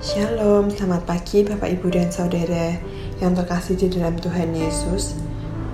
Shalom, 0.00 0.72
selamat 0.72 1.04
pagi 1.04 1.44
Bapak 1.44 1.76
Ibu 1.76 1.92
dan 1.92 2.08
Saudara 2.08 2.72
yang 3.20 3.36
terkasih 3.36 3.76
di 3.76 3.92
dalam 3.92 4.16
Tuhan 4.16 4.56
Yesus. 4.56 5.12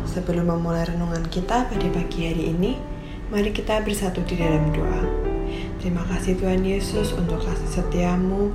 Sebelum 0.03 0.51
memulai 0.51 0.83
renungan 0.83 1.31
kita 1.31 1.71
pada 1.71 1.87
pagi 1.95 2.27
hari 2.27 2.51
ini, 2.51 2.75
mari 3.31 3.55
kita 3.55 3.87
bersatu 3.87 4.27
di 4.27 4.35
dalam 4.35 4.75
doa. 4.75 5.07
Terima 5.79 6.03
kasih 6.11 6.43
Tuhan 6.43 6.67
Yesus 6.67 7.15
untuk 7.15 7.39
kasih 7.39 7.71
setiamu, 7.71 8.51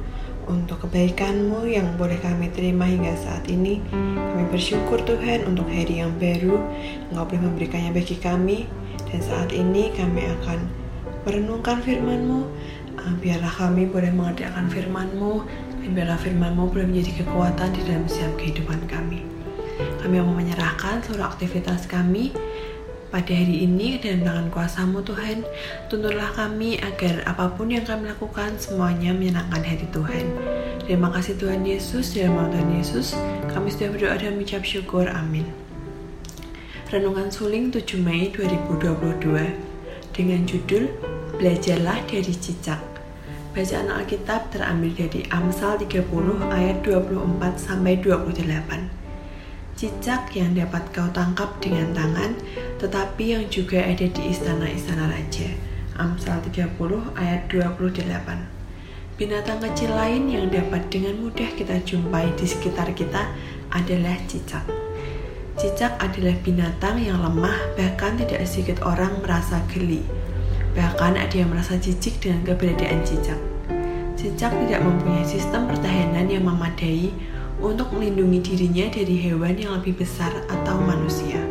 untuk 0.52 0.84
kebaikanmu 0.84 1.64
yang 1.64 1.96
boleh 1.96 2.20
kami 2.20 2.52
terima 2.52 2.84
hingga 2.84 3.16
saat 3.16 3.48
ini. 3.48 3.80
Kami 4.12 4.52
bersyukur 4.52 5.00
Tuhan 5.08 5.48
untuk 5.48 5.72
hari 5.72 6.04
yang 6.04 6.12
baru, 6.20 6.60
Engkau 7.16 7.32
boleh 7.32 7.48
memberikannya 7.48 7.96
bagi 7.96 8.20
kami. 8.20 8.68
Dan 9.08 9.24
saat 9.24 9.56
ini 9.56 9.88
kami 9.96 10.36
akan 10.36 10.68
merenungkan 11.24 11.80
firman-Mu, 11.80 12.42
biarlah 13.22 13.50
kami 13.50 13.90
boleh 13.90 14.14
mengerjakan 14.14 14.70
firman-Mu 14.70 15.34
dan 15.82 15.90
biarlah 15.98 16.20
firman-Mu 16.22 16.70
boleh 16.70 16.88
menjadi 16.88 17.26
kekuatan 17.26 17.70
di 17.74 17.82
dalam 17.88 18.06
setiap 18.06 18.34
kehidupan 18.38 18.86
kami. 18.86 19.26
Kami 20.02 20.16
mau 20.22 20.34
menyerahkan 20.34 21.02
seluruh 21.02 21.26
aktivitas 21.26 21.90
kami 21.90 22.34
pada 23.12 23.34
hari 23.36 23.68
ini 23.68 24.00
dan 24.00 24.24
tangan 24.24 24.48
kuasamu 24.50 25.04
Tuhan. 25.04 25.44
Tuntunlah 25.92 26.32
kami 26.34 26.80
agar 26.80 27.28
apa 27.28 27.52
pun 27.54 27.70
yang 27.70 27.84
kami 27.84 28.08
lakukan 28.08 28.56
semuanya 28.56 29.12
menyenangkan 29.12 29.62
hati 29.62 29.86
Tuhan. 29.92 30.26
Terima 30.88 31.12
kasih 31.14 31.38
Tuhan 31.38 31.62
Yesus, 31.68 32.16
dalam 32.16 32.40
nama 32.40 32.50
Tuhan 32.50 32.70
Yesus, 32.78 33.08
kami 33.52 33.70
sudah 33.70 33.94
berdoa 33.94 34.16
dan 34.18 34.40
mengucap 34.40 34.64
syukur. 34.66 35.06
Amin. 35.12 35.46
Renungan 36.92 37.32
Suling 37.32 37.72
7 37.72 38.04
Mei 38.04 38.28
2022 38.36 38.92
dengan 40.12 40.44
judul 40.44 40.92
Belajarlah 41.40 42.04
dari 42.12 42.36
cicak. 42.36 42.91
Bacaan 43.52 43.92
Alkitab 43.92 44.48
terambil 44.48 44.96
dari 44.96 45.28
Amsal 45.28 45.76
30 45.76 46.08
ayat 46.56 46.88
24 46.88 47.60
sampai 47.60 48.00
28. 48.00 48.48
Cicak 49.76 50.32
yang 50.40 50.56
dapat 50.56 50.88
kau 50.96 51.12
tangkap 51.12 51.60
dengan 51.60 51.92
tangan, 51.92 52.32
tetapi 52.80 53.36
yang 53.36 53.44
juga 53.52 53.84
ada 53.84 54.08
di 54.08 54.22
istana-istana 54.32 55.12
raja. 55.12 55.52
Amsal 56.00 56.40
30 56.48 56.72
ayat 57.20 57.52
28. 57.52 59.20
Binatang 59.20 59.60
kecil 59.60 60.00
lain 60.00 60.32
yang 60.32 60.48
dapat 60.48 60.88
dengan 60.88 61.20
mudah 61.20 61.52
kita 61.52 61.84
jumpai 61.84 62.32
di 62.40 62.48
sekitar 62.48 62.96
kita 62.96 63.36
adalah 63.76 64.16
cicak. 64.32 64.64
Cicak 65.60 66.00
adalah 66.00 66.40
binatang 66.40 67.04
yang 67.04 67.20
lemah, 67.20 67.76
bahkan 67.76 68.16
tidak 68.16 68.48
sedikit 68.48 68.80
orang 68.88 69.12
merasa 69.20 69.60
geli 69.68 70.08
Bahkan 70.72 71.20
ada 71.20 71.36
yang 71.36 71.52
merasa 71.52 71.76
jijik 71.76 72.24
dengan 72.24 72.48
keberadaan 72.48 73.04
cicak. 73.04 73.36
Cicak 74.16 74.56
tidak 74.56 74.80
mempunyai 74.80 75.28
sistem 75.28 75.68
pertahanan 75.68 76.32
yang 76.32 76.48
memadai 76.48 77.12
untuk 77.60 77.92
melindungi 77.92 78.40
dirinya 78.40 78.88
dari 78.88 79.20
hewan 79.20 79.60
yang 79.60 79.76
lebih 79.76 80.00
besar 80.00 80.32
atau 80.48 80.80
manusia. 80.80 81.44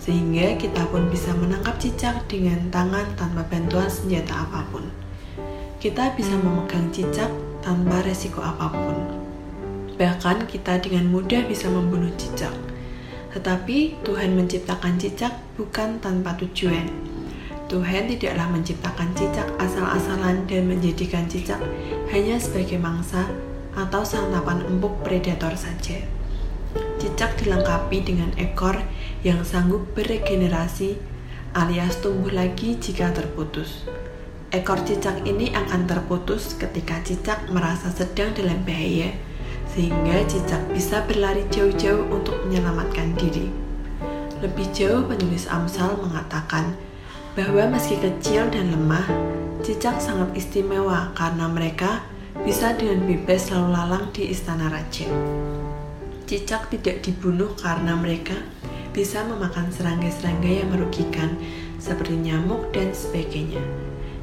Sehingga 0.00 0.56
kita 0.56 0.80
pun 0.88 1.12
bisa 1.12 1.36
menangkap 1.36 1.76
cicak 1.76 2.24
dengan 2.24 2.56
tangan 2.72 3.04
tanpa 3.20 3.44
bantuan 3.52 3.88
senjata 3.92 4.48
apa 4.48 4.64
pun. 4.72 4.88
Kita 5.76 6.16
bisa 6.16 6.32
memegang 6.40 6.88
cicak 6.88 7.28
tanpa 7.60 8.00
resiko 8.00 8.40
apa 8.40 8.72
pun. 8.72 8.96
Bahkan 10.00 10.48
kita 10.48 10.80
dengan 10.80 11.12
mudah 11.12 11.44
bisa 11.44 11.68
membunuh 11.68 12.12
cicak. 12.16 12.52
Tetapi 13.36 14.00
Tuhan 14.08 14.32
menciptakan 14.40 14.96
cicak 14.96 15.36
bukan 15.60 16.00
tanpa 16.00 16.32
tujuan 16.40 17.13
Tuhan 17.64 18.12
tidaklah 18.12 18.52
menciptakan 18.52 19.16
cicak 19.16 19.48
asal-asalan 19.56 20.44
dan 20.44 20.68
menjadikan 20.68 21.24
cicak 21.24 21.58
hanya 22.12 22.36
sebagai 22.36 22.76
mangsa 22.76 23.24
atau 23.72 24.04
santapan 24.04 24.60
empuk 24.68 25.00
predator 25.00 25.56
saja. 25.56 26.04
Cicak 27.00 27.40
dilengkapi 27.40 28.04
dengan 28.04 28.30
ekor 28.36 28.76
yang 29.24 29.40
sanggup 29.42 29.96
beregenerasi 29.96 31.00
alias 31.54 32.02
tumbuh 32.04 32.34
lagi 32.34 32.76
jika 32.76 33.14
terputus. 33.14 33.88
Ekor 34.54 34.78
cicak 34.86 35.24
ini 35.26 35.50
akan 35.50 35.88
terputus 35.88 36.54
ketika 36.54 37.00
cicak 37.02 37.48
merasa 37.50 37.90
sedang 37.90 38.30
dalam 38.38 38.62
bahaya, 38.62 39.10
sehingga 39.74 40.22
cicak 40.30 40.62
bisa 40.70 41.02
berlari 41.10 41.42
jauh-jauh 41.50 42.06
untuk 42.12 42.38
menyelamatkan 42.46 43.18
diri. 43.18 43.50
Lebih 44.38 44.70
jauh, 44.70 45.02
penulis 45.10 45.50
Amsal 45.50 45.98
mengatakan, 45.98 46.78
bahwa 47.34 47.66
meski 47.66 47.98
kecil 47.98 48.46
dan 48.54 48.70
lemah, 48.70 49.02
cicak 49.66 49.98
sangat 49.98 50.30
istimewa 50.38 51.10
karena 51.18 51.50
mereka 51.50 52.06
bisa 52.46 52.74
dengan 52.78 53.02
bebas 53.10 53.50
lalu 53.50 53.68
lalang 53.74 54.06
di 54.14 54.30
istana 54.30 54.70
raja. 54.70 55.10
Cicak 56.30 56.70
tidak 56.70 57.02
dibunuh 57.02 57.50
karena 57.58 57.98
mereka 57.98 58.38
bisa 58.94 59.26
memakan 59.26 59.66
serangga-serangga 59.74 60.46
yang 60.46 60.70
merugikan 60.70 61.34
seperti 61.82 62.14
nyamuk 62.14 62.70
dan 62.70 62.94
sebagainya. 62.94 63.60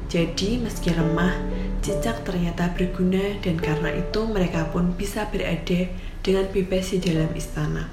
Jadi 0.08 0.60
meski 0.64 0.96
lemah, 0.96 1.36
cicak 1.84 2.24
ternyata 2.24 2.72
berguna 2.72 3.36
dan 3.44 3.60
karena 3.60 3.92
itu 3.92 4.24
mereka 4.24 4.72
pun 4.72 4.96
bisa 4.96 5.28
berada 5.28 5.88
dengan 6.24 6.48
bebas 6.48 6.96
di 6.96 6.98
dalam 7.00 7.28
istana. 7.36 7.92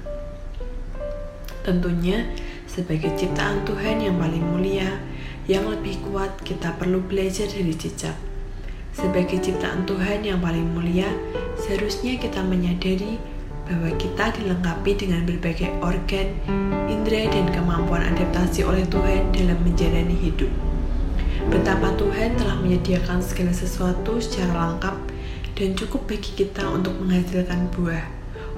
Tentunya 1.60 2.24
sebagai 2.80 3.12
ciptaan 3.12 3.60
Tuhan 3.68 4.00
yang 4.00 4.16
paling 4.16 4.40
mulia, 4.40 4.88
yang 5.44 5.68
lebih 5.68 6.00
kuat, 6.08 6.32
kita 6.40 6.72
perlu 6.80 7.04
belajar 7.04 7.44
dari 7.44 7.76
cicak. 7.76 8.16
Sebagai 8.96 9.36
ciptaan 9.36 9.84
Tuhan 9.84 10.24
yang 10.24 10.40
paling 10.40 10.64
mulia, 10.72 11.12
seharusnya 11.60 12.16
kita 12.16 12.40
menyadari 12.40 13.20
bahwa 13.68 13.92
kita 14.00 14.32
dilengkapi 14.32 14.96
dengan 14.96 15.28
berbagai 15.28 15.68
organ, 15.84 16.32
indera, 16.88 17.28
dan 17.28 17.52
kemampuan 17.52 18.00
adaptasi 18.16 18.64
oleh 18.64 18.88
Tuhan 18.88 19.28
dalam 19.28 19.60
menjalani 19.60 20.16
hidup. 20.16 20.48
Betapa 21.52 21.92
Tuhan 22.00 22.40
telah 22.40 22.56
menyediakan 22.64 23.20
segala 23.20 23.52
sesuatu 23.52 24.16
secara 24.24 24.72
lengkap 24.72 24.96
dan 25.52 25.76
cukup 25.76 26.08
bagi 26.08 26.32
kita 26.32 26.64
untuk 26.72 26.96
menghasilkan 26.96 27.68
buah, 27.76 28.08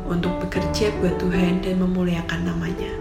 untuk 0.06 0.30
bekerja 0.46 0.94
buat 1.02 1.18
Tuhan 1.18 1.66
dan 1.66 1.82
memuliakan 1.82 2.40
namanya. 2.46 2.92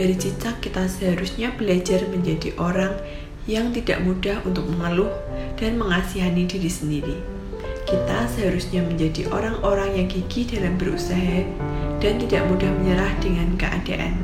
Dari 0.00 0.16
cicak 0.16 0.64
kita 0.64 0.88
seharusnya 0.88 1.52
belajar 1.60 2.08
menjadi 2.08 2.56
orang 2.56 2.96
yang 3.44 3.68
tidak 3.68 4.00
mudah 4.00 4.40
untuk 4.48 4.64
mengeluh 4.64 5.12
dan 5.60 5.76
mengasihani 5.76 6.48
diri 6.48 6.72
sendiri. 6.72 7.16
Kita 7.84 8.24
seharusnya 8.32 8.80
menjadi 8.80 9.28
orang-orang 9.28 10.00
yang 10.00 10.08
gigih 10.08 10.56
dalam 10.56 10.80
berusaha 10.80 11.44
dan 12.00 12.16
tidak 12.16 12.48
mudah 12.48 12.72
menyerah 12.80 13.12
dengan 13.20 13.52
keadaan. 13.60 14.16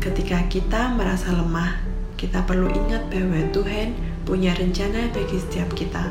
Ketika 0.00 0.40
kita 0.48 0.96
merasa 0.96 1.36
lemah, 1.36 1.84
kita 2.16 2.40
perlu 2.48 2.72
ingat 2.72 3.12
bahwa 3.12 3.44
Tuhan 3.52 3.92
punya 4.24 4.56
rencana 4.56 5.12
bagi 5.12 5.36
setiap 5.36 5.68
kita 5.76 6.08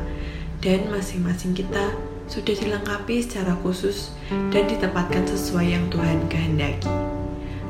dan 0.61 0.85
masing-masing 0.93 1.57
kita 1.57 1.97
sudah 2.29 2.53
dilengkapi 2.53 3.25
secara 3.25 3.57
khusus 3.65 4.13
dan 4.53 4.69
ditempatkan 4.69 5.25
sesuai 5.25 5.65
yang 5.65 5.89
Tuhan 5.89 6.29
kehendaki 6.29 7.18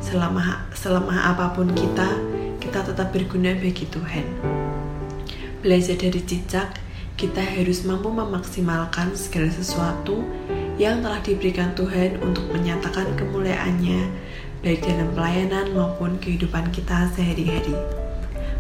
selama 0.10 0.66
selemah 0.74 1.38
apa 1.38 1.54
pun 1.54 1.70
kita, 1.78 2.10
kita 2.58 2.82
tetap 2.82 3.14
berguna 3.14 3.54
bagi 3.54 3.86
Tuhan. 3.86 4.26
Belajar 5.62 6.02
dari 6.02 6.22
cicak, 6.26 6.82
kita 7.14 7.46
harus 7.46 7.86
mampu 7.86 8.10
memaksimalkan 8.10 9.14
segala 9.14 9.54
sesuatu 9.54 10.26
yang 10.82 11.06
telah 11.06 11.22
diberikan 11.22 11.78
Tuhan 11.78 12.18
untuk 12.26 12.42
menyatakan 12.50 13.06
kemuliaannya, 13.22 14.10
baik 14.66 14.82
dalam 14.82 15.14
pelayanan 15.14 15.78
maupun 15.78 16.18
kehidupan 16.18 16.74
kita 16.74 17.06
sehari-hari. 17.14 17.78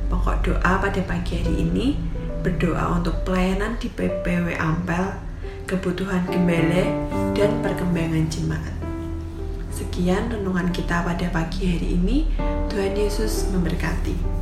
Pokok 0.06 0.46
doa 0.46 0.72
pada 0.78 1.02
pagi 1.02 1.42
hari 1.42 1.66
ini 1.66 1.98
berdoa 2.46 3.02
untuk 3.02 3.26
pelayanan 3.26 3.74
di 3.82 3.90
PPW 3.90 4.54
Ampel, 4.60 5.18
kebutuhan 5.66 6.22
gembala, 6.30 6.84
dan 7.34 7.52
perkembangan 7.66 8.26
jemaat. 8.30 8.79
Sekian 9.80 10.28
renungan 10.28 10.76
kita 10.76 11.08
pada 11.08 11.32
pagi 11.32 11.64
hari 11.72 11.96
ini. 11.96 12.28
Tuhan 12.68 13.00
Yesus 13.00 13.48
memberkati. 13.56 14.39